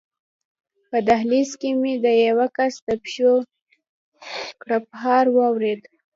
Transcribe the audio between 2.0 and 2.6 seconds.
د یوه